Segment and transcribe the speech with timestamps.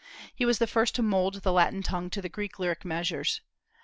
[0.33, 3.39] He was the first to mould the Latin tongue to the Greek lyric measures.